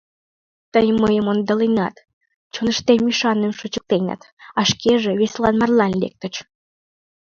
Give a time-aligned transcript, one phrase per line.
[0.73, 1.95] Тый мыйым ондаленат,
[2.53, 4.21] чоныштем ӱшаным шочыктенат,
[4.59, 6.35] а шкеже весылан марлан лектыч.